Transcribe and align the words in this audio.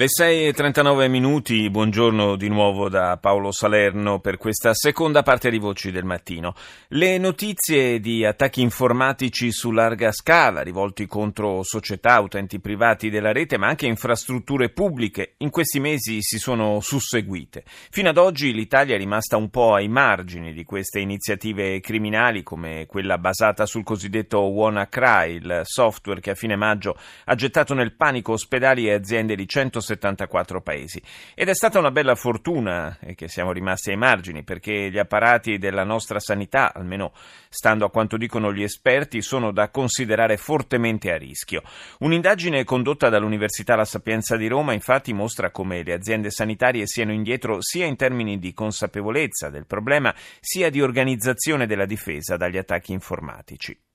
Le 0.00 0.06
6.39 0.06 1.10
minuti, 1.10 1.68
buongiorno 1.68 2.36
di 2.36 2.48
nuovo 2.48 2.88
da 2.88 3.18
Paolo 3.18 3.52
Salerno 3.52 4.18
per 4.18 4.38
questa 4.38 4.72
seconda 4.72 5.22
parte 5.22 5.50
di 5.50 5.58
Voci 5.58 5.90
del 5.90 6.04
Mattino. 6.04 6.54
Le 6.88 7.18
notizie 7.18 8.00
di 8.00 8.24
attacchi 8.24 8.62
informatici 8.62 9.52
su 9.52 9.70
larga 9.72 10.10
scala 10.10 10.62
rivolti 10.62 11.06
contro 11.06 11.62
società, 11.62 12.18
utenti 12.18 12.60
privati 12.60 13.10
della 13.10 13.32
rete, 13.32 13.58
ma 13.58 13.66
anche 13.66 13.84
infrastrutture 13.84 14.70
pubbliche, 14.70 15.34
in 15.36 15.50
questi 15.50 15.80
mesi 15.80 16.22
si 16.22 16.38
sono 16.38 16.80
susseguite. 16.80 17.64
Fino 17.66 18.08
ad 18.08 18.16
oggi 18.16 18.54
l'Italia 18.54 18.94
è 18.94 18.98
rimasta 18.98 19.36
un 19.36 19.50
po' 19.50 19.74
ai 19.74 19.88
margini 19.88 20.54
di 20.54 20.64
queste 20.64 21.00
iniziative 21.00 21.78
criminali, 21.80 22.42
come 22.42 22.86
quella 22.86 23.18
basata 23.18 23.66
sul 23.66 23.84
cosiddetto 23.84 24.38
WannaCry, 24.38 25.34
il 25.34 25.60
software 25.64 26.22
che 26.22 26.30
a 26.30 26.34
fine 26.34 26.56
maggio 26.56 26.96
ha 27.26 27.34
gettato 27.34 27.74
nel 27.74 27.92
panico 27.92 28.32
ospedali 28.32 28.86
e 28.86 28.94
aziende 28.94 29.36
di 29.36 29.46
160 29.46 29.88
174 29.96 30.60
paesi. 30.60 31.02
Ed 31.34 31.48
è 31.48 31.54
stata 31.54 31.78
una 31.78 31.90
bella 31.90 32.14
fortuna 32.14 32.96
che 33.14 33.28
siamo 33.28 33.52
rimasti 33.52 33.90
ai 33.90 33.96
margini 33.96 34.42
perché 34.42 34.90
gli 34.90 34.98
apparati 34.98 35.58
della 35.58 35.84
nostra 35.84 36.20
sanità, 36.20 36.72
almeno 36.72 37.12
stando 37.48 37.84
a 37.84 37.90
quanto 37.90 38.16
dicono 38.16 38.52
gli 38.52 38.62
esperti, 38.62 39.22
sono 39.22 39.52
da 39.52 39.70
considerare 39.70 40.36
fortemente 40.36 41.12
a 41.12 41.16
rischio. 41.16 41.62
Un'indagine 42.00 42.64
condotta 42.64 43.08
dall'Università 43.08 43.74
La 43.74 43.84
Sapienza 43.84 44.36
di 44.36 44.46
Roma 44.46 44.72
infatti 44.72 45.12
mostra 45.12 45.50
come 45.50 45.82
le 45.82 45.92
aziende 45.92 46.30
sanitarie 46.30 46.86
siano 46.86 47.12
indietro 47.12 47.58
sia 47.60 47.86
in 47.86 47.96
termini 47.96 48.38
di 48.38 48.52
consapevolezza 48.52 49.50
del 49.50 49.66
problema 49.66 50.14
sia 50.40 50.70
di 50.70 50.80
organizzazione 50.80 51.66
della 51.66 51.86
difesa 51.86 52.36
dagli 52.36 52.56
attacchi 52.56 52.92
informatici. 52.92 53.89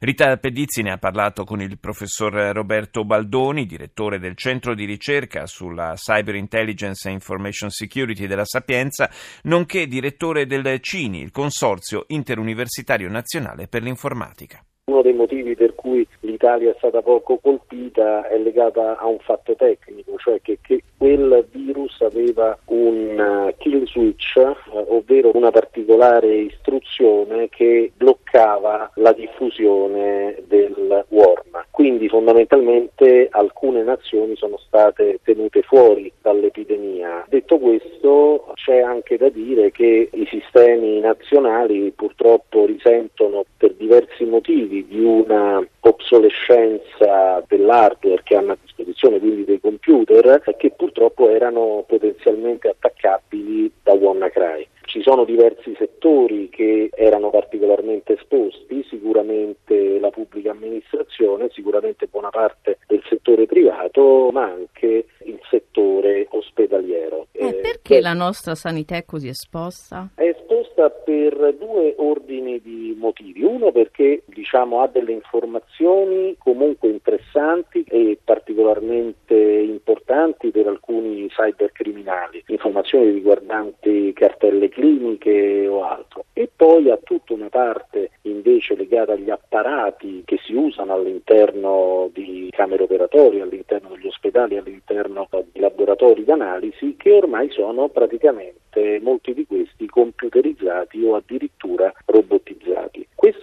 Rita 0.00 0.36
Pedizzi 0.36 0.82
ne 0.82 0.92
ha 0.92 0.98
parlato 0.98 1.42
con 1.42 1.60
il 1.60 1.76
professor 1.78 2.32
Roberto 2.32 3.04
Baldoni, 3.04 3.66
direttore 3.66 4.20
del 4.20 4.36
Centro 4.36 4.76
di 4.76 4.84
ricerca 4.84 5.46
sulla 5.46 5.94
Cyber 5.96 6.36
Intelligence 6.36 7.08
e 7.08 7.12
Information 7.12 7.68
Security 7.70 8.28
della 8.28 8.44
Sapienza, 8.44 9.10
nonché 9.42 9.88
direttore 9.88 10.46
del 10.46 10.78
CINI, 10.80 11.20
il 11.20 11.32
Consorzio 11.32 12.04
Interuniversitario 12.08 13.08
Nazionale 13.08 13.66
per 13.66 13.82
l'Informatica. 13.82 14.62
Uno 14.88 15.02
dei 15.02 15.12
motivi 15.12 15.54
per 15.54 15.74
cui 15.74 16.06
l'Italia 16.20 16.70
è 16.70 16.74
stata 16.78 17.02
poco 17.02 17.36
colpita 17.36 18.26
è 18.26 18.38
legata 18.38 18.96
a 18.96 19.06
un 19.06 19.18
fatto 19.18 19.54
tecnico, 19.54 20.16
cioè 20.16 20.40
che, 20.40 20.60
che 20.62 20.82
quel 20.96 21.46
virus 21.52 22.00
aveva 22.00 22.58
un 22.68 23.48
uh, 23.50 23.54
kill 23.58 23.84
switch, 23.84 24.36
uh, 24.36 24.86
ovvero 24.88 25.30
una 25.34 25.50
particolare 25.50 26.34
istruzione 26.34 27.50
che 27.50 27.92
bloccava 27.94 28.90
la 28.94 29.12
diffusione 29.12 30.42
del 30.46 31.04
worm. 31.08 31.47
Quindi 31.78 32.08
fondamentalmente 32.08 33.28
alcune 33.30 33.84
nazioni 33.84 34.34
sono 34.34 34.58
state 34.58 35.20
tenute 35.22 35.62
fuori 35.62 36.10
dall'epidemia. 36.20 37.24
Detto 37.28 37.56
questo 37.60 38.50
c'è 38.54 38.80
anche 38.80 39.16
da 39.16 39.28
dire 39.28 39.70
che 39.70 40.08
i 40.12 40.26
sistemi 40.28 40.98
nazionali 40.98 41.92
purtroppo 41.94 42.66
risentono 42.66 43.44
per 43.56 43.74
diversi 43.74 44.24
motivi 44.24 44.88
di 44.88 45.04
una 45.04 45.64
obsolescenza 45.78 47.44
dell'hardware 47.46 48.22
che 48.24 48.34
hanno 48.34 48.52
a 48.52 48.58
disposizione, 48.60 49.20
quindi 49.20 49.44
dei 49.44 49.60
computer, 49.60 50.42
che 50.56 50.72
purtroppo 50.76 51.28
erano 51.28 51.84
potenzialmente 51.86 52.66
attaccabili 52.70 53.70
da 53.84 53.92
WannaCry. 53.92 54.66
Ci 54.88 55.02
sono 55.02 55.24
diversi 55.24 55.74
settori 55.76 56.48
che 56.48 56.88
erano 56.94 57.28
particolarmente 57.28 58.14
esposti, 58.14 58.82
sicuramente 58.88 59.98
la 60.00 60.08
pubblica 60.08 60.52
amministrazione, 60.52 61.50
sicuramente 61.78 62.06
buona 62.06 62.30
parte 62.30 62.78
del 62.86 63.02
settore 63.08 63.46
privato, 63.46 64.30
ma 64.32 64.44
anche 64.44 65.06
il 65.24 65.40
settore 65.48 66.26
ospedaliero. 66.30 67.28
Eh, 67.32 67.54
perché 67.54 67.98
eh, 67.98 68.00
la 68.00 68.14
nostra 68.14 68.54
sanità 68.54 68.96
è 68.96 69.04
così 69.04 69.28
esposta? 69.28 70.08
È 70.14 70.22
esposta 70.22 70.90
per 70.90 71.54
due 71.58 71.94
ordini 71.98 72.60
di 72.60 72.96
motivi. 72.98 73.42
Uno 73.42 73.70
perché 73.70 74.22
diciamo, 74.48 74.80
ha 74.80 74.86
delle 74.86 75.12
informazioni 75.12 76.34
comunque 76.38 76.88
interessanti 76.88 77.84
e 77.86 78.18
particolarmente 78.24 79.34
importanti 79.34 80.50
per 80.50 80.66
alcuni 80.66 81.28
cybercriminali, 81.28 82.44
informazioni 82.46 83.10
riguardanti 83.10 84.14
cartelle 84.14 84.70
cliniche 84.70 85.66
o 85.66 85.84
altro. 85.84 86.24
E 86.32 86.48
poi 86.54 86.90
ha 86.90 86.96
tutta 86.96 87.34
una 87.34 87.50
parte 87.50 88.12
invece 88.22 88.74
legata 88.74 89.12
agli 89.12 89.28
apparati 89.28 90.22
che 90.24 90.38
si 90.42 90.54
usano 90.54 90.94
all'interno 90.94 92.08
di 92.14 92.48
camere 92.50 92.84
operatorie, 92.84 93.42
all'interno 93.42 93.90
degli 93.90 94.06
ospedali, 94.06 94.56
all'interno 94.56 95.28
di 95.52 95.60
laboratori 95.60 96.24
d'analisi 96.24 96.96
che 96.96 97.12
ormai 97.12 97.50
sono 97.50 97.88
praticamente 97.88 98.98
molti 99.02 99.34
di 99.34 99.44
questi 99.46 99.86
computerizzati 99.86 101.04
o 101.04 101.16
addirittura 101.16 101.92
robotizzati. 102.06 102.97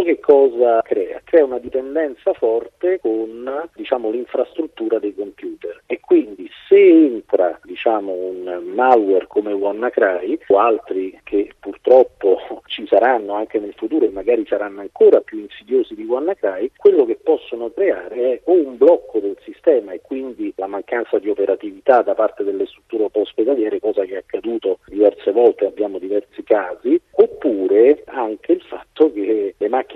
Questo 0.00 0.02
che 0.02 0.20
cosa 0.20 0.80
crea? 0.80 1.20
Crea 1.22 1.44
una 1.44 1.58
dipendenza 1.58 2.32
forte 2.32 3.00
con 3.00 3.68
diciamo, 3.74 4.10
l'infrastruttura 4.10 4.98
dei 4.98 5.14
computer 5.14 5.82
e 5.84 6.00
quindi 6.00 6.48
se 6.68 6.78
entra 6.78 7.58
diciamo, 7.64 8.12
un 8.12 8.62
malware 8.72 9.26
come 9.26 9.52
WannaCry 9.52 10.38
o 10.48 10.58
altri 10.58 11.18
che 11.22 11.52
purtroppo 11.58 12.62
ci 12.66 12.86
saranno 12.86 13.34
anche 13.34 13.58
nel 13.58 13.74
futuro 13.76 14.06
e 14.06 14.10
magari 14.10 14.46
saranno 14.46 14.80
ancora 14.80 15.20
più 15.20 15.38
insidiosi 15.38 15.94
di 15.94 16.04
WannaCry, 16.04 16.72
quello 16.76 17.04
che 17.04 17.18
possono 17.22 17.70
creare 17.70 18.14
è 18.14 18.40
o 18.44 18.52
un 18.52 18.78
blocco 18.78 19.18
del 19.18 19.36
sistema 19.42 19.92
e 19.92 20.00
quindi 20.00 20.52
la 20.56 20.66
mancanza 20.66 21.18
di 21.18 21.28
operatività 21.28 22.00
da 22.00 22.14
parte 22.14 22.42
delle 22.42 22.64
strutture 22.66 23.08
ospedaliere, 23.12 23.80
cosa 23.80 24.04
che 24.04 24.14
è 24.14 24.18
accaduto 24.18 24.78
diverse 24.86 25.30
volte, 25.32 25.66
abbiamo 25.66 25.98
diversi 25.98 26.42
casi, 26.42 27.00
oppure 27.10 28.02
anche 28.06 28.52
il 28.52 28.62
fatto 28.62 28.89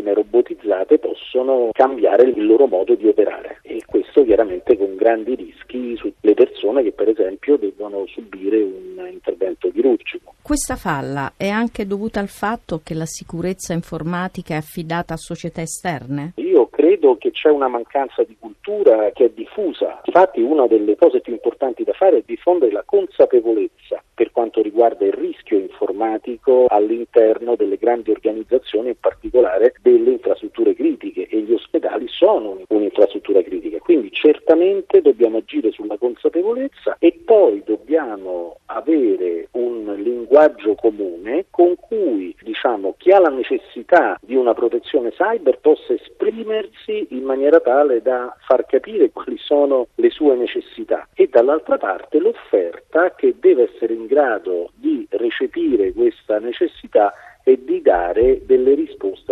macchine 0.04 0.12
robotizzate 0.12 0.98
possono 0.98 1.70
cambiare 1.72 2.24
il 2.24 2.46
loro 2.46 2.66
modo 2.66 2.94
di 2.94 3.08
operare 3.08 3.60
e 3.62 3.82
questo 3.86 4.22
chiaramente 4.24 4.76
con 4.76 4.94
grandi 4.94 5.34
rischi 5.34 5.96
sulle 5.96 6.34
persone 6.64 6.82
che 6.82 6.92
per 6.92 7.08
esempio 7.08 7.56
devono 7.58 8.06
subire 8.06 8.62
un 8.62 9.06
intervento 9.10 9.70
chirurgico. 9.70 10.34
Questa 10.40 10.76
falla 10.76 11.32
è 11.36 11.48
anche 11.48 11.86
dovuta 11.86 12.20
al 12.20 12.28
fatto 12.28 12.80
che 12.82 12.94
la 12.94 13.06
sicurezza 13.06 13.72
informatica 13.74 14.54
è 14.54 14.58
affidata 14.58 15.14
a 15.14 15.18
società 15.18 15.60
esterne? 15.60 16.32
Io 16.36 16.68
credo 16.68 17.16
che 17.16 17.30
c'è 17.30 17.50
una 17.50 17.68
mancanza 17.68 18.22
di 18.24 18.36
cultura 18.38 19.10
che 19.12 19.26
è 19.26 19.30
diffusa. 19.30 20.00
Infatti 20.04 20.40
una 20.40 20.66
delle 20.66 20.96
cose 20.96 21.20
più 21.20 21.32
importanti 21.32 21.84
da 21.84 21.92
fare 21.92 22.18
è 22.18 22.22
diffondere 22.24 22.72
la 22.72 22.82
consapevolezza 22.84 24.02
per 24.14 24.30
quanto 24.30 24.62
riguarda 24.62 25.04
il 25.04 25.12
rischio 25.12 25.58
informatico 25.58 26.66
all'interno 26.68 27.56
delle 27.56 27.76
grandi 27.76 28.10
organizzazioni, 28.10 28.88
in 28.88 29.00
particolare 29.00 29.74
delle 29.82 30.12
infrastrutture 30.12 30.74
critiche 30.74 31.26
e 31.26 31.40
gli 31.40 31.52
ospedali 31.52 32.06
sono 32.08 32.60
un'infrastruttura 32.68 33.42
critica. 33.42 33.78
Quindi 33.78 34.10
certamente 34.12 35.00
dobbiamo 35.00 35.38
agire 35.38 35.72
sulla 35.72 35.96
consapevolezza 35.98 36.53
e 36.98 37.20
poi 37.24 37.62
dobbiamo 37.64 38.58
avere 38.66 39.48
un 39.52 39.94
linguaggio 39.96 40.74
comune 40.74 41.46
con 41.50 41.76
cui 41.76 42.34
diciamo, 42.42 42.94
chi 42.98 43.10
ha 43.10 43.20
la 43.20 43.28
necessità 43.28 44.18
di 44.20 44.34
una 44.34 44.54
protezione 44.54 45.10
cyber 45.10 45.58
possa 45.58 45.92
esprimersi 45.92 47.08
in 47.10 47.24
maniera 47.24 47.60
tale 47.60 48.02
da 48.02 48.34
far 48.46 48.66
capire 48.66 49.10
quali 49.10 49.36
sono 49.38 49.88
le 49.96 50.10
sue 50.10 50.34
necessità 50.36 51.08
e 51.14 51.28
dall'altra 51.28 51.78
parte 51.78 52.18
l'offerta 52.18 53.14
che 53.14 53.34
deve 53.38 53.70
essere 53.72 53.94
in 53.94 54.06
grado 54.06 54.70
di 54.74 55.06
recepire 55.10 55.92
questa 55.92 56.38
necessità 56.38 57.12
e 57.44 57.62
di 57.62 57.82
dare 57.82 58.44
delle 58.46 58.74
risposte. 58.74 59.23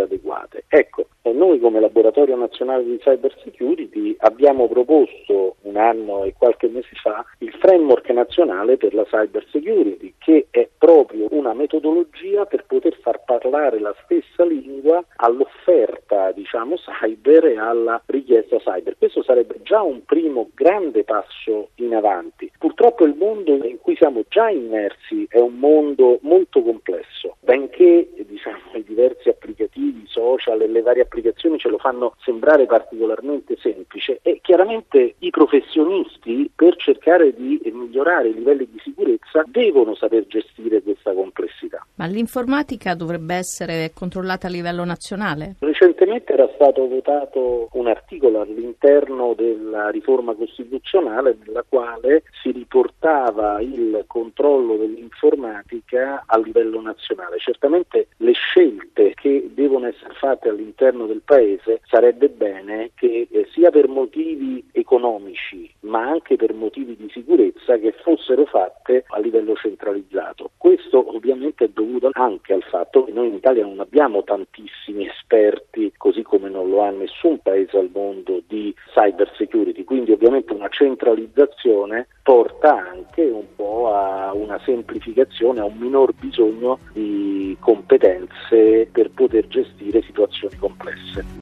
Ecco, 1.33 1.45
noi 1.45 1.59
come 1.59 1.81
Laboratorio 1.81 2.37
Nazionale 2.37 2.85
di 2.85 2.99
Cyber 2.99 3.35
Security 3.43 4.15
abbiamo 4.19 4.69
proposto 4.69 5.57
un 5.63 5.77
anno 5.77 6.25
e 6.25 6.35
qualche 6.37 6.69
mese 6.69 6.91
fa 7.03 7.25
il 7.39 7.53
framework 7.59 8.11
nazionale 8.11 8.77
per 8.77 8.95
la 8.95 9.05
cyber 9.05 9.45
security, 9.51 10.15
che 10.19 10.47
è 10.51 10.69
proprio 10.77 11.29
una 11.31 11.55
metodologia 11.55 12.45
per 12.45 12.65
poter 12.67 12.99
far 13.01 13.25
parlare 13.25 13.81
la 13.81 13.95
stessa 14.05 14.45
lingua 14.45 15.03
all'offerta, 15.17 16.33
diciamo, 16.33 16.77
cyber 16.77 17.47
e 17.47 17.59
alla 17.59 18.01
richiesta 18.07 18.59
cyber. 18.59 18.97
Questo 18.99 19.23
sarebbe 19.23 19.57
già 19.63 19.81
un 19.81 20.05
primo 20.05 20.51
grande 20.55 21.05
passo 21.05 21.71
in 21.77 21.95
avanti. 21.95 22.51
Purtroppo 22.59 23.05
il 23.05 23.15
mondo 23.17 23.53
in 23.53 23.79
cui 23.81 23.97
siamo 23.97 24.23
già 24.29 24.51
immersi 24.51 25.27
è 25.29 25.39
un 25.39 25.55
mondo 25.59 26.19
molto 26.23 26.63
complesso 26.63 27.37
benché 27.41 28.09
diciamo, 28.43 28.59
i 28.75 28.83
diversi 28.83 29.29
applicativi 29.29 30.05
social 30.07 30.61
e 30.61 30.67
le 30.67 30.83
varie 30.83 31.03
applicazioni 31.03 31.59
ce 31.59 31.69
lo 31.69 31.79
fanno 31.79 32.17
sembrare 32.25 32.67
particolarmente 32.67 33.57
semplice 33.59 34.19
e 34.23 34.41
chiaramente 34.43 35.15
i 35.19 35.31
professionisti 35.31 36.51
per 36.55 36.77
cercare 36.77 37.33
di 37.35 37.61
migliorare 37.73 38.29
i 38.29 38.35
livelli 38.35 38.69
di 38.71 38.81
sicurezza 38.83 39.45
devono 39.47 39.95
saper 39.95 40.27
gestire 40.27 40.83
questa 40.83 41.15
complessità. 41.15 41.87
Ma 42.03 42.09
l'informatica 42.09 42.97
dovrebbe 42.97 43.37
essere 43.37 43.93
controllata 43.95 44.49
a 44.49 44.51
livello 44.51 44.83
nazionale? 44.83 45.55
Recentemente 45.61 46.33
era 46.33 46.51
stato 46.57 46.89
votato 46.89 47.69
un 47.75 47.87
articolo 47.87 48.41
all'interno 48.41 49.35
della 49.35 49.89
riforma 49.89 50.35
costituzionale 50.35 51.37
nella 51.47 51.63
quale 51.69 52.25
si 52.43 52.51
riportava 52.51 53.61
il 53.61 54.03
controllo 54.09 54.75
dell'informatica 54.79 56.25
a 56.27 56.39
livello 56.39 56.81
nazionale. 56.81 57.39
Certamente 57.39 58.09
le 58.17 58.33
scelte 58.33 58.92
fatte 60.23 60.51
all'interno 60.51 61.07
del 61.07 61.23
Paese 61.25 61.81
sarebbe 61.83 62.29
bene 62.29 62.93
che 62.95 63.27
eh, 63.29 63.49
sia 63.51 63.71
per 63.71 63.89
motivi 63.89 64.65
economici 64.71 65.69
ma 65.81 66.09
anche 66.09 66.37
per 66.37 66.53
motivi 66.55 66.97
di 66.97 67.09
sicurezza 67.11 67.77
che 67.79 67.93
fossero 68.03 68.45
fatte 68.45 69.05
a 69.09 69.19
livello 69.19 69.55
centralizzato. 69.55 70.51
Questo 70.57 71.15
ovviamente 71.15 71.65
è 71.65 71.71
dovuto 71.73 72.11
anche 72.13 72.53
al 72.53 72.63
fatto 72.63 73.05
che 73.05 73.13
noi 73.13 73.29
in 73.29 73.35
Italia 73.35 73.65
non 73.65 73.81
abbiamo 73.81 74.23
tantissimi 74.23 75.07
esperti, 75.07 75.93
così 75.97 76.23
come 76.23 76.49
non 76.49 76.69
lo 76.69 76.83
ha 76.83 76.91
nessun 76.91 77.39
paese 77.41 77.79
al 77.79 77.91
mondo, 77.93 78.43
di 78.47 78.75
cyber 78.95 79.33
security, 79.37 79.85
quindi 79.85 80.13
ovviamente 80.13 80.53
una 80.53 80.69
centralizzazione 80.69 82.07
porta 82.23 82.89
anche 82.91 83.23
un 83.23 83.47
po' 83.57 83.93
a 83.93 84.33
una 84.33 84.61
semplificazione, 84.65 85.61
a 85.61 85.65
un 85.65 85.77
minor 85.77 86.13
bisogno 86.15 86.79
di 86.93 87.57
competenze 87.59 88.89
per 88.93 89.11
poter 89.11 89.49
gestire 89.49 90.03
situazioni 90.13 90.57
complesse. 90.57 91.41